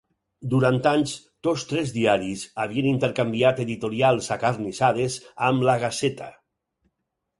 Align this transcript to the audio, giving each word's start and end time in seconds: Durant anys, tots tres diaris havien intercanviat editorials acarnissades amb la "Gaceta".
Durant 0.51 0.77
anys, 0.91 1.11
tots 1.47 1.65
tres 1.73 1.91
diaris 1.97 2.45
havien 2.63 2.87
intercanviat 2.93 3.61
editorials 3.67 4.31
acarnissades 4.37 5.19
amb 5.51 5.67
la 5.69 5.77
"Gaceta". 5.85 6.35